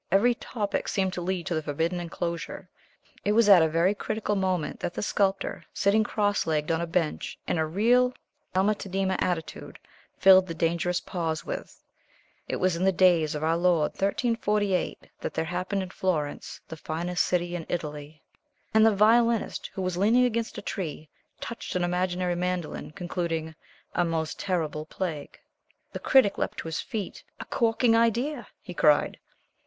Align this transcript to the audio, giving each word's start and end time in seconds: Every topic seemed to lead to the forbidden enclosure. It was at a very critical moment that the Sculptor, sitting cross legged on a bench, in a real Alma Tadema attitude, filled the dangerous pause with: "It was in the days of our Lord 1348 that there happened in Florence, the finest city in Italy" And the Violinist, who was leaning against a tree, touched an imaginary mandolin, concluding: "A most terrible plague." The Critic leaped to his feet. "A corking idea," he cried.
Every 0.11 0.33
topic 0.33 0.87
seemed 0.87 1.13
to 1.13 1.21
lead 1.21 1.45
to 1.45 1.53
the 1.53 1.61
forbidden 1.61 1.99
enclosure. 1.99 2.67
It 3.23 3.33
was 3.33 3.47
at 3.47 3.61
a 3.61 3.67
very 3.67 3.93
critical 3.93 4.35
moment 4.35 4.79
that 4.79 4.95
the 4.95 5.03
Sculptor, 5.03 5.63
sitting 5.75 6.03
cross 6.03 6.47
legged 6.47 6.71
on 6.71 6.81
a 6.81 6.87
bench, 6.87 7.37
in 7.47 7.59
a 7.59 7.67
real 7.67 8.11
Alma 8.55 8.73
Tadema 8.73 9.15
attitude, 9.21 9.77
filled 10.17 10.47
the 10.47 10.55
dangerous 10.55 10.99
pause 11.01 11.45
with: 11.45 11.83
"It 12.47 12.55
was 12.55 12.75
in 12.75 12.83
the 12.83 12.91
days 12.91 13.35
of 13.35 13.43
our 13.43 13.55
Lord 13.57 13.91
1348 13.91 15.07
that 15.19 15.35
there 15.35 15.45
happened 15.45 15.83
in 15.83 15.91
Florence, 15.91 16.61
the 16.67 16.77
finest 16.77 17.23
city 17.23 17.55
in 17.55 17.67
Italy" 17.69 18.23
And 18.73 18.83
the 18.83 18.95
Violinist, 18.95 19.69
who 19.75 19.83
was 19.83 19.97
leaning 19.97 20.23
against 20.25 20.57
a 20.57 20.63
tree, 20.63 21.09
touched 21.39 21.75
an 21.75 21.83
imaginary 21.83 22.33
mandolin, 22.33 22.89
concluding: 22.89 23.53
"A 23.93 24.03
most 24.03 24.39
terrible 24.39 24.87
plague." 24.87 25.39
The 25.93 25.99
Critic 25.99 26.39
leaped 26.39 26.57
to 26.57 26.67
his 26.67 26.81
feet. 26.81 27.23
"A 27.39 27.45
corking 27.45 27.95
idea," 27.95 28.47
he 28.63 28.73
cried. 28.73 29.19